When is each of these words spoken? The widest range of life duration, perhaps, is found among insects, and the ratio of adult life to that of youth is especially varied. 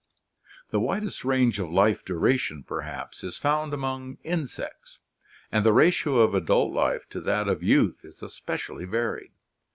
The 0.71 0.79
widest 0.79 1.23
range 1.23 1.59
of 1.59 1.69
life 1.69 2.03
duration, 2.03 2.63
perhaps, 2.63 3.23
is 3.23 3.37
found 3.37 3.71
among 3.71 4.17
insects, 4.23 4.97
and 5.51 5.63
the 5.63 5.73
ratio 5.73 6.21
of 6.21 6.33
adult 6.33 6.73
life 6.73 7.07
to 7.09 7.21
that 7.21 7.47
of 7.47 7.61
youth 7.61 8.03
is 8.03 8.23
especially 8.23 8.85
varied. 8.85 9.33